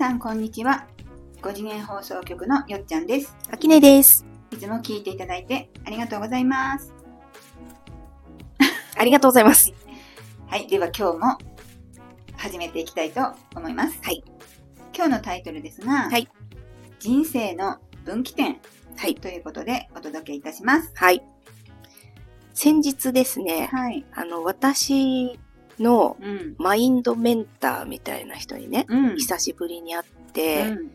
[0.00, 0.86] さんこんにちは。
[1.42, 3.36] 5次元放送局のよっちゃんです。
[3.50, 4.24] あきねです。
[4.50, 6.94] いつも聞いていただいてありがとうございます。
[8.96, 9.74] ありがとうございます。
[10.46, 11.38] はい、では今日も
[12.38, 13.20] 始めていきたいと
[13.54, 13.98] 思います。
[14.02, 14.24] はい。
[14.96, 16.26] 今日のタイトルですが、はい
[16.98, 17.76] 人生の
[18.06, 18.56] 分岐点
[18.96, 19.14] はい。
[19.16, 20.92] ということでお届けいたします。
[20.94, 21.22] はい。
[22.54, 24.06] 先日ですね、はい。
[24.14, 25.38] あの、私
[25.80, 26.54] のうん。
[26.58, 29.16] マインドメンターみたいな人にね、うん。
[29.16, 30.90] 久しぶりに会って、うん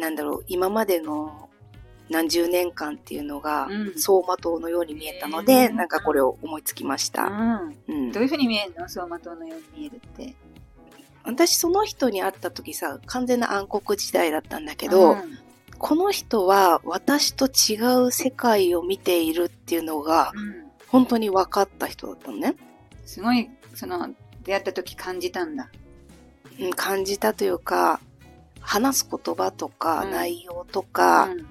[0.00, 1.48] なんだろう、今までの
[2.08, 7.24] 何十年間っていうのが、うん走馬灯のように見えたので、うんなんかこれを思いつきました。
[7.24, 7.76] うん。
[7.88, 8.82] うんどういうふうに見えるの？
[8.82, 10.34] 走馬灯のように見えるって。
[11.24, 15.38] 私その人に会った時さ、完全な暗黒時代だったんだけど、うん
[15.80, 22.56] この人は私と違う世界を見ているっていうのが、うん本当に分かった人だったのね。
[23.04, 24.08] すごい、その、
[24.42, 25.70] 出会った時感じたんだ。
[26.58, 28.00] うん感じたというか、
[28.60, 30.10] 話す言葉とか、うん。
[30.10, 31.46] 内容とか、うん。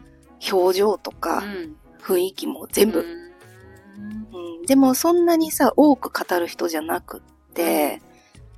[0.51, 1.77] 表情とか、うん。
[2.01, 4.59] 雰囲気も全部、うん。
[4.59, 4.65] うん。
[4.65, 8.01] でもそんなにさ、多く語る人じゃなくって、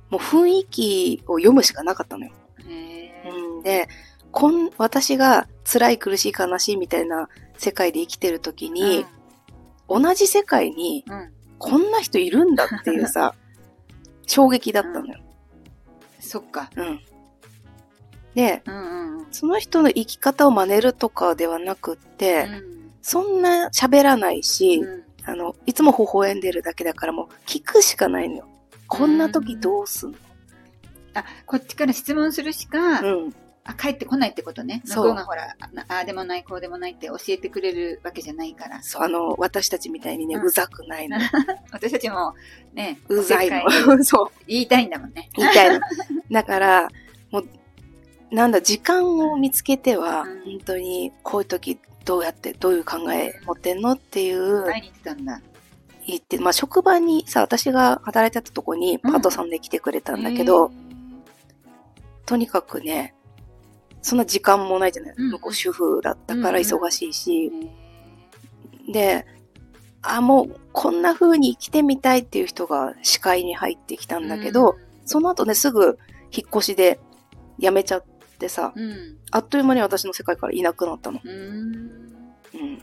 [0.08, 2.32] もう雰囲気を読むしかなかったのよ。
[2.66, 3.88] うん、で、
[4.32, 9.06] こん、私が辛い苦しい悲しいみたいな世界で生きてる時に、
[9.88, 11.32] 同じ世界にうんうん。
[11.60, 13.34] こんな人いるんだっていうさ、
[14.30, 15.18] 衝撃だったのよ。
[16.20, 16.70] そっか。
[16.76, 17.00] うん。
[18.36, 19.26] で、うんうんうん。
[19.32, 22.48] その人の生き方を真似るとかではなくって、
[23.02, 28.48] そんな喋らないし、うんあの、いつも微笑んでるだけだからもう聞くしかないのよ。
[28.86, 30.18] こんな時どうすんの？
[31.14, 33.34] あ、こっちから質問するしか、うん。
[33.70, 34.82] あ、帰ってこないってことね。
[34.86, 38.82] 向そうこうがほら、あああでもない、こうでもないって教えてくれるわけじゃないから。
[38.82, 41.18] そう、あの、私たちみたいにね、うんうざくないの。
[41.70, 42.34] 私たちも
[42.72, 43.62] ね、うざいの。
[44.04, 45.30] そう、言いたいんだもんね。
[45.36, 45.80] 言いたいの。
[46.30, 46.88] だから、
[47.30, 47.48] もう、
[48.30, 55.40] なんだ、時間を見つけては、うん本当に、こういう時、どうやって、どういう考え持ってんのっていう、会いに行ってたんだ。
[56.06, 60.70] 言って、まあ、職場にさ、私が働いてたとこに、パートさんで来てくれたんだけど、へー、
[62.26, 63.14] とにかくね、
[64.02, 67.52] そんな時間もないじゃない、うん向こう主婦だったから忙しいし、
[68.88, 69.26] へで、
[70.02, 75.98] あ、もうこんな風に生きてみたいっていう人が視界に入ってきたーんだけど、、その後ね、すぐ
[76.32, 76.98] 引っ越しで
[77.58, 78.04] 辞めちゃっ
[78.38, 78.90] てさ、うん。
[78.90, 79.16] うん。
[79.30, 81.20] あっという間に私の世界からいなくなったの。
[81.22, 81.32] うん。
[81.32, 82.82] うん。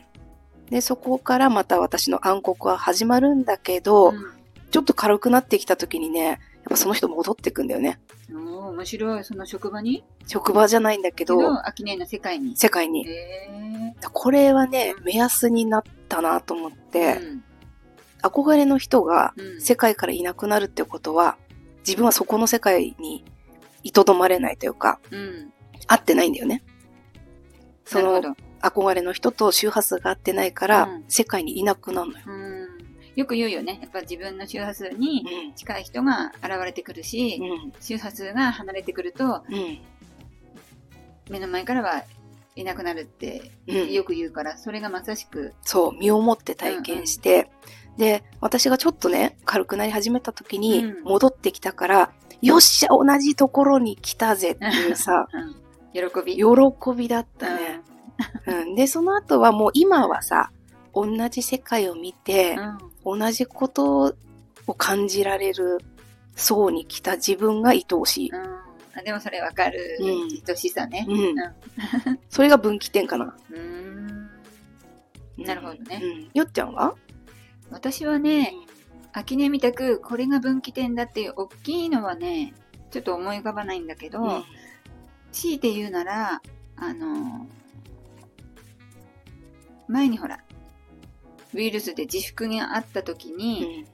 [0.70, 4.38] で、そこからまた私の暗黒は始まるんだけど、うん
[4.70, 7.98] ちょっと軽くなってきた時にね、やっぱその人戻ってくんだよね。
[8.30, 9.24] おー面白い。
[9.24, 10.04] その職場に？
[10.26, 12.56] 職場じゃないんだけけど、ど、アキネの世界に。
[12.56, 13.06] 世界に。
[13.08, 17.44] へこれはね、目安になったなと思っーて、うん
[18.20, 21.36] 憧れの人がうん世界からいなくなるってことは、
[21.86, 23.24] 自分はそこの世界に
[23.84, 25.52] いとどまれないというか、うん。
[25.86, 26.64] 合ってないんだよね。
[27.84, 28.48] そのなるほど。
[28.60, 32.24] 憧れの人と周波数が合ってないから、うん世界にいなくなるのよ。
[32.26, 32.57] うん
[33.18, 33.80] よく言うよね。
[33.82, 37.72] やっぱ自分の周波数に近い人が現れてくるし、うん。
[37.80, 39.54] 周波数が離れてくると、うん。
[39.54, 39.78] うん。
[41.28, 42.04] 目の前からは
[42.54, 43.92] いなくなるってうん。
[43.92, 47.50] よく言うから、それがまさしく、そう、身をもって体験して、
[47.96, 55.54] で、私がちょっとね、軽くなり始めた時にうん戻ってきたから、よっしゃ、同じところに来たぜっていうさ、 うん、
[55.92, 56.36] 喜び。
[56.36, 56.44] 喜
[56.96, 57.80] びだったね。
[58.46, 58.74] うん。
[58.76, 60.52] で、その後はもう今はさ、
[60.94, 62.78] 同じ世界を見てう、ん
[63.16, 64.14] 同じこと
[64.66, 65.78] を感じられる
[66.36, 68.30] 層に来た自分が愛おしい。
[68.30, 68.58] うん
[68.94, 69.96] あでもそれわかる。
[70.00, 71.06] うん愛しさね。
[71.08, 71.34] うん。
[72.28, 73.36] それが分岐点かな。
[73.50, 74.30] うーん。
[75.44, 76.30] なるほどねうん。
[76.34, 76.94] よっちゃんは？
[77.70, 78.54] 私はね、
[79.12, 82.54] 秋音みたく、これが分岐点だっていう大きいのはね、
[82.90, 84.42] ちょっと思い浮かばないんだけど、うん
[85.30, 86.40] 強いて言うなら、
[86.76, 87.46] あの、
[89.86, 90.42] 前にほら、
[91.54, 93.86] ウイルスで自粛があった時に、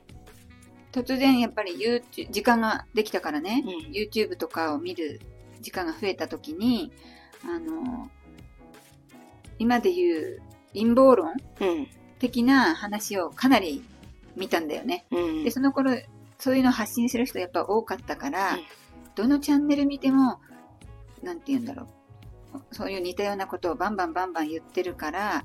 [0.93, 5.21] 突然やっぱり YouTube 時間ができたからね、うん YouTube とかを見る
[5.61, 6.93] 時間が増えた時に、
[7.45, 8.11] あの、
[9.59, 10.43] 今で言う
[10.73, 11.89] 陰謀論うん。
[12.19, 13.85] 的な話をかなり
[14.37, 15.05] 見たんだよね。
[15.11, 15.45] うん。
[15.45, 15.93] で、その頃、
[16.39, 18.61] そういうのを発信する人やっぱ多かったから、うん
[19.15, 20.41] どのチャンネル見ても、
[21.23, 21.87] なんて言うんだろ
[22.53, 22.75] う。
[22.75, 25.45] そういう似たようなことをバンバンバンバン言ってるから、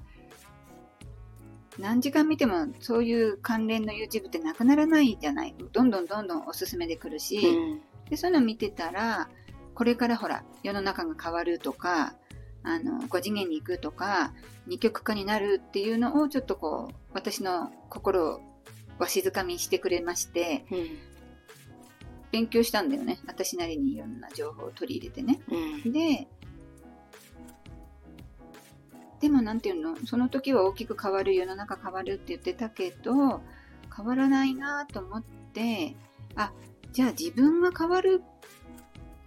[1.80, 5.56] 何時間見てもそういう関連の YouTube ってなくならないじゃない。
[5.72, 9.30] どんどんどんどんおすすめで来るし、うんで、そういうの見てたら、
[9.76, 12.16] これからほら、世の中が変わるとか、
[12.64, 14.34] あの、5次元に行くとか、
[14.68, 18.42] 二極化になるっていうのをちょっとこう、私の心を
[18.98, 21.10] わしづかみにしてくれまして、うん
[22.32, 23.18] 勉強したんだよね。
[23.26, 25.40] 私なりにいろんな情報を取り入れてね。
[25.50, 25.92] うん。
[25.92, 26.28] で、
[29.20, 33.42] でもなんていうの、その時は大きく変わる、世の中変わるって言ってたけど、
[33.96, 35.24] 変わらないなと思っ
[35.54, 35.96] て、
[36.36, 36.52] あ、
[36.92, 38.24] じゃあ自分が変わる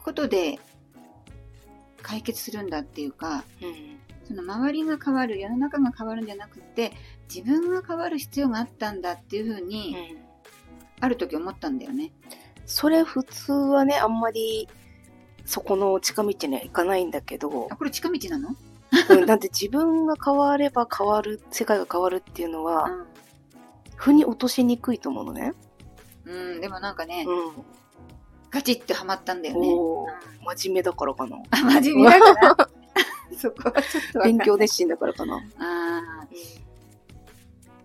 [0.03, 0.59] ことで
[2.01, 3.99] 解決するんだっていうか、うん。
[4.25, 6.93] その周りが変わる、世の中が変わるんじゃなくて、
[7.33, 10.17] 自分が変わる必要があったんだっていうふうに、
[11.01, 12.13] ある時思ったんだよね。
[12.65, 14.69] それ普通はね、あんまり、
[15.45, 18.57] そこの近道には行かないんだけどあ、、これ近道なの？
[19.11, 22.91] うん、だって自分が変われば変わる、世界が変わるっていうのは、
[23.97, 25.55] 腑に落としにくいと思うのね。
[26.25, 26.35] うん。
[26.55, 27.65] うん、でもなんかね、うん。
[28.51, 29.69] ガチってハマったんだよね。
[30.57, 31.39] 真面目だからかな。
[31.51, 32.69] あ、 真面目だから。
[33.39, 35.37] そこはちょっかん勉強熱心だからかな。
[35.37, 36.29] ああ。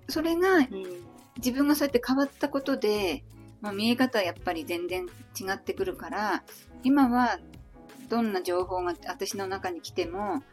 [0.10, 1.08] それがうん。
[1.38, 3.24] 自分がそうやって変わったことで、
[3.62, 6.44] まあ、見え方はやっぱり全然違ってくるから、
[6.84, 7.40] 今は
[8.10, 10.44] どんな情報が私の中に来ても、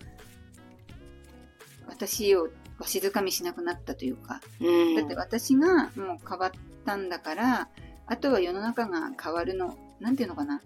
[1.88, 2.48] 私を
[2.78, 4.96] わしづかみしなくなったというか、うん。
[4.96, 6.50] だって私がもう変わっ
[6.84, 7.68] たんだから、
[8.06, 10.60] あとは世の中が変わるの、なんていうのかな。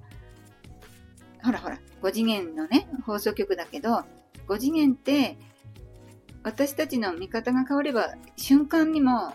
[1.44, 4.04] ほらほら、5次元のね、放送局だけど、
[4.48, 5.36] 5次元って、
[6.42, 9.34] 私たちの見方が変われば、瞬間にも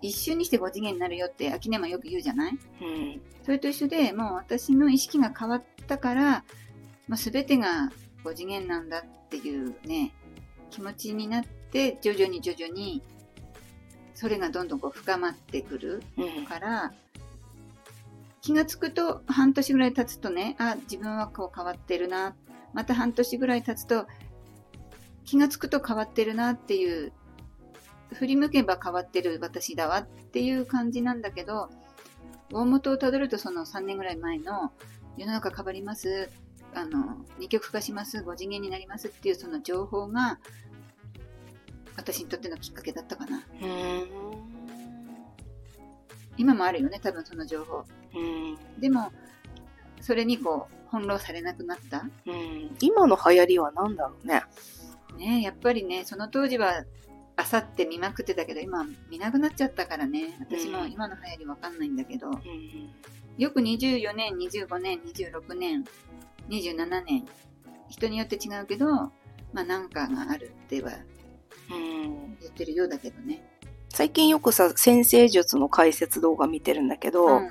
[0.00, 2.58] 一瞬にして5次元になるよって、秋音もよく言うじゃない？
[2.80, 3.20] うん。
[3.44, 6.44] それと一緒で、もう私の意識が変わったから、
[7.08, 7.90] まあ、全てが
[8.24, 10.14] 5次元なんだっていうね、
[10.72, 13.02] 気持ちになって、徐々に徐々に、
[14.14, 16.46] それがどんどんこう深まってくるうん。
[16.46, 16.92] から、
[18.40, 22.34] 気がつくと半年ぐらい経つとね、あ、自分はこう変わってるな。
[22.72, 24.06] また半年ぐらい経つと、
[25.24, 27.12] 気がつくと変わってるなっていう、
[28.14, 31.68] 振り向けば変わってる私だわっていう感じなんだけど、
[32.52, 34.72] 大元をたどるとその3年ぐらい前の
[35.16, 36.30] 世の中変わります、
[36.74, 40.38] あの、二極化します、5次元になりますっていうその情報が、
[41.96, 43.44] 私にとってのきっかけだったかな。
[43.60, 44.08] うん。
[46.38, 47.84] 今もあるよね、多分その情報。
[48.14, 48.80] うん。
[48.80, 49.12] でも、
[50.00, 52.04] それにこう、翻弄されなくなった。
[52.26, 52.76] うん。
[52.80, 54.42] 今の流行りは何だろうね。
[55.16, 56.84] ねやっぱりね、その当時は、
[57.34, 60.36] あさって見まくってたけど、今見なくなっちゃったからね。
[60.40, 62.90] 私も今の流行りわかんないんだけど、うん。
[63.38, 65.84] よく24年、25年、26年、
[66.48, 67.24] 27年、
[67.88, 68.86] 人によって違うけど、
[69.52, 70.92] まあなんかがあるっては
[71.70, 72.36] うん。
[72.40, 73.42] 言ってるようだけどね。
[73.88, 77.50] 最近よくさ、先生術の解説動画見てるんだけど、うん。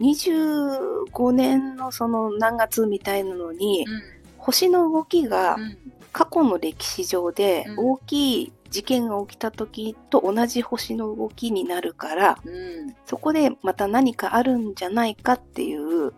[0.00, 4.02] 25年のその何月みたいなのに、うん。
[4.38, 5.78] 星の動きがうん。
[6.12, 12.94] 過去の歴史上でうん大きい事件が起きた時と同じ星の動きになるから、うん。
[13.06, 16.12] そこでまた何かあるんじゃないかっていう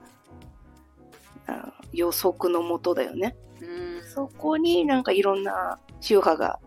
[1.47, 3.37] あ予測のもとだよね。
[3.61, 4.09] うん。
[4.09, 6.59] そこになんかいろんな宗派が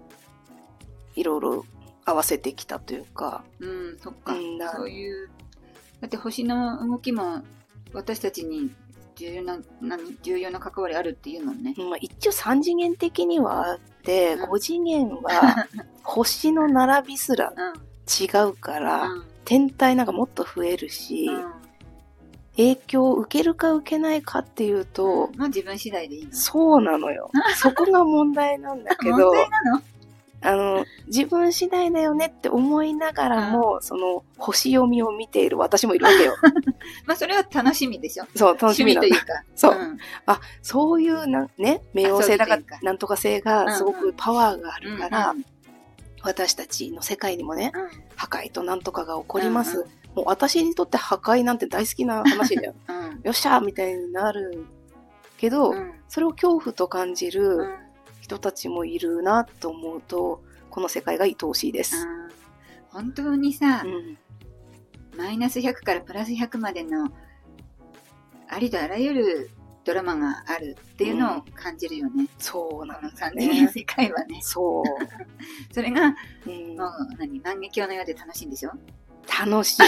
[1.15, 1.65] いろいろ
[2.05, 4.33] 合わせてきたというか、うん、そっか。
[4.75, 5.29] そういう、
[5.99, 7.41] だって星の動きも
[7.93, 8.71] 私たちに
[9.15, 10.17] 重要な、何？
[10.21, 11.73] 重要な関わりあるっていうもんね。
[11.77, 15.67] まあ、一応3次元的にはあって、うん5次元は
[16.03, 17.73] 星の並びすらうん。
[18.07, 19.23] 違うから、うん。
[19.43, 21.66] 天体なんかもっと増えるし、うん
[22.57, 26.33] 影響を受けるか受けないかっていうと、まあ自分次第でいいの。
[26.33, 27.29] そうなのよ。
[27.55, 29.81] そこが問題なんだけ問ど、題なの？
[30.39, 36.35] あの、自分次第だよねって思いながらも、その、星読みを見ている私もいるわけよ。
[37.07, 38.25] まあそれは楽しみでしょ。
[38.35, 39.43] そう、楽しみというか。
[39.55, 39.97] そうん
[40.27, 45.45] あ、そういうな、ね、冥王星だかなんとか星がすごくパワーがあるから、うん
[46.23, 49.77] 私たちの世界にもね、うん破壊となんとかが起こります。
[49.77, 52.75] うんうんもう私にとって破壊なんて大好きな話だよ。
[52.89, 54.65] うんよっしゃーみたいになる
[55.37, 57.75] けど、うんそれを恐怖と感じうるん
[58.21, 61.95] 人たちもいるなと思うと、この世界が愛おしいです。
[61.97, 62.27] うん
[62.89, 64.17] 本当にさう、ん。
[65.17, 67.09] マイナス100からプラス100までの
[68.47, 69.51] ありとあらゆる
[69.83, 72.27] ドラマがあるっていうのを感じるよね。
[72.39, 73.67] そうなこのんだ3次。
[73.79, 74.39] 世界はね。
[74.41, 74.83] そう。
[75.73, 78.71] それが、うんもう何、万華鏡のようで楽しいんでしょ？
[79.27, 79.81] 楽しい。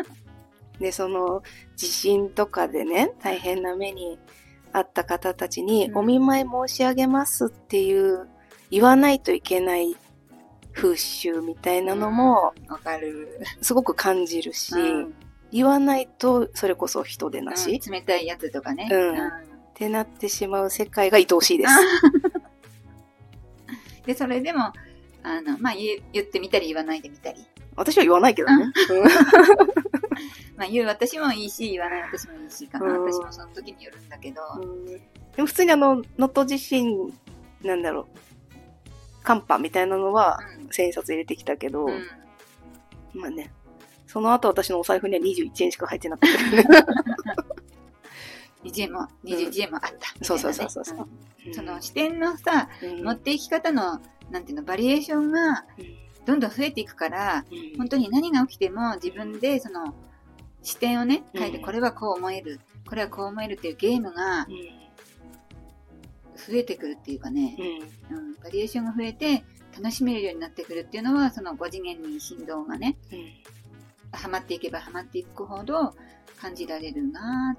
[0.80, 1.42] で、その、
[1.76, 4.18] 地震とかでね、大変な目に
[4.72, 8.28] あった方たちに、うんお見舞い申し上げますっていう、
[8.70, 9.96] 言わないといけない
[10.72, 13.40] 風習みたいなのも、うんわかる。
[13.62, 15.14] すごく感じるし、うん
[15.52, 18.88] 言わないと、それこそ人でなし、うん冷たいやつとかね。
[18.90, 21.72] うんってなってしまう世界が愛おしいです。
[24.06, 24.72] で、それでも、
[25.26, 27.44] あの、まあ言え、言ってみたり言わないでみたり。
[27.74, 28.72] 私は言わないけどね。
[30.56, 32.86] まあ言う私もいいし、言わない私もいいしかな。
[32.86, 34.40] うん私もその時によるんだけど。
[35.34, 37.12] でも普通にあの、能登地震、
[37.62, 38.06] なんだろう、
[39.24, 40.38] 寒波みたいなのは、
[40.70, 41.92] 千円札入れてきたけど、うん。
[41.92, 42.06] うん
[43.14, 43.50] まあね、
[44.06, 46.86] その後私のお財布には21円しか入ってなかったけどね。
[48.70, 49.88] 20円も、21円もあった。
[49.88, 50.22] みたいなね。
[50.22, 51.08] そうそうそうそう。
[51.46, 51.54] うん。
[51.54, 53.04] その視点のさ、うん。
[53.04, 55.64] 持っていき方の、なんていうの、バリエーションが
[56.24, 57.78] どんどん増えていくから、うん。
[57.78, 59.94] 本当に何が起きても自分でその
[60.62, 64.46] 視点をね、変えて、うんこれはこう思える、これはこう思えるっていうゲームが
[66.34, 67.56] 増えてくるっていうかね、
[68.10, 68.16] うん。
[68.16, 69.44] うん、バリエーションが増えて
[69.76, 73.56] 楽しめるようになってくるっていうのは、その5次元に振動がね、うん。
[74.12, 75.94] ハマっていけばハマっていくほど
[76.40, 77.56] 感じられるな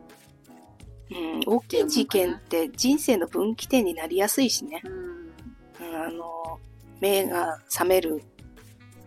[1.11, 4.81] うん大きい事件って人生の分岐点になりやすいしね。
[4.83, 4.93] うん。
[4.93, 6.59] うんあの、
[6.99, 8.21] 目が覚める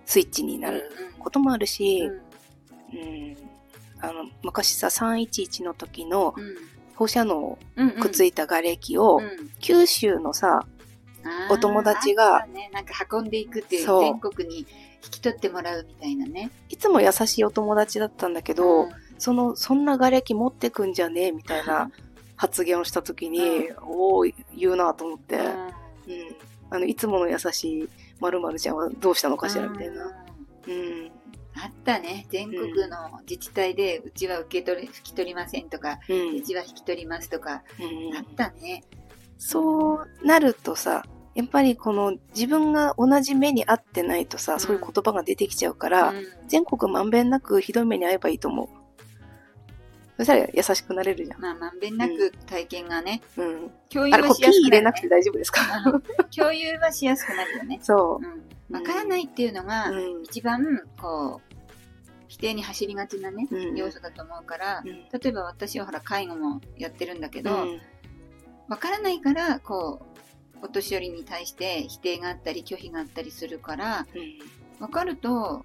[0.06, 2.00] スイッチになることもあるし、
[2.92, 2.98] うん。
[2.98, 3.36] うん
[4.02, 6.56] あの昔さ311の時のうん。
[6.94, 7.90] 放射能うん。
[7.92, 10.66] くっついた瓦礫を、うん九州のさ、
[11.50, 14.66] お友達がね、なんか運んでいくっていう全国に
[15.04, 16.50] 引き取ってもらうみたいなね。
[16.68, 18.90] いつも優しいお友達だったんだけど、うん
[19.20, 21.90] その、そんな瓦礫持ってくんじゃねえみたいな
[22.36, 25.42] 発言をした時に、うおー、言うなと思って、うん。
[25.44, 26.36] うん
[26.72, 27.88] あの、いつもの優しい
[28.20, 30.04] 〇〇ちゃんはどうしたのかしらみたいな。
[30.04, 30.74] うんう
[31.06, 31.10] ん。
[31.56, 32.26] あったね。
[32.30, 36.14] 全国の自治体で、うちは受け取り、引き取りませんとか、う。
[36.14, 38.84] うんちは引き取りますとか、うんあったね。
[39.36, 48.68] そうなるとさ、やっぱりこの自分が同じ目に合ってないとさ、うんそういう言葉が出てきちゃうから、うん全国まんべんなくひどい目に遭えばいいと思う。
[50.16, 51.40] そしたら優しくなれるじゃん。
[51.40, 53.70] まあ、まんべんなく体験がね、うん。
[53.88, 55.08] 共有はしやすくなる、ね入れなくて。
[55.08, 57.78] 大丈夫ですかうん共有はしやすくなるよね。
[57.82, 58.76] そうん。
[58.76, 59.94] わからないっていうのが、う。
[59.94, 60.22] うん。
[60.24, 61.56] 一番、こう、
[62.28, 67.80] 否定に走りがちなね、うん要素だと思うから、うん例えば私はほら、介護もやってるんだけど、うん
[68.68, 70.09] わからないから、こう、
[70.62, 74.06] お年寄りに対して否定があったり拒否があったりするから、
[74.78, 75.64] わかると、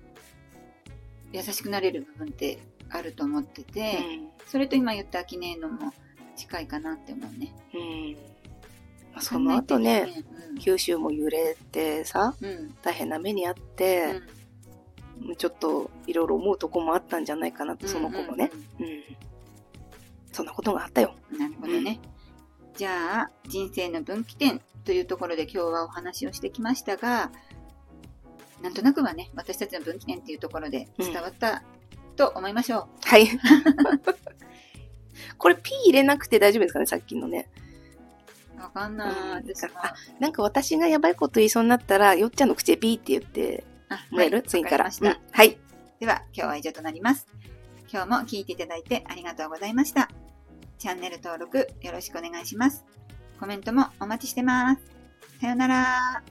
[1.31, 2.59] 優しくなれる部分って
[2.89, 3.99] あると思ってて、
[4.45, 5.93] それと今言ったアキネーのも
[6.35, 7.53] 近いかなって思うね。
[7.73, 9.21] うん。
[9.21, 10.23] その後ね、
[10.59, 12.35] 九州も揺れてさ、
[12.81, 14.21] 大変な目にあって、
[15.37, 18.51] ちょっといろいろ思うとこもあったんじゃないかなって、その子もね。
[18.79, 19.03] うん。
[20.31, 21.15] そんなことがあったよ。
[21.31, 21.39] うん。
[21.39, 21.99] なるほどね。
[22.75, 27.31] じゃあ、人生の分岐点というところで今日はお話をしてきましたが、
[28.61, 31.63] なんとなくはね、私たちの分岐点っていうところで伝わった
[32.15, 33.27] と思いましょはい。
[35.37, 37.49] これ P 入れなくて大丈夫ですかね、さっきのね。
[38.57, 38.61] う。
[38.61, 39.09] わかんない。
[39.09, 39.41] うんあ
[40.19, 44.85] なんか私がやばいこと言いそうになったら、よっちゃんの口で P って言ってあもらえる、はい次から？
[44.85, 45.57] うんはい。
[45.99, 47.27] では、今日は以上となります。
[47.91, 50.09] 今日も聞いていただいてありがとうございました。
[50.85, 52.85] チャンネル登録よろしくお願いします。
[53.39, 54.81] コメントもお待ちしてます。
[55.41, 56.23] さようなら。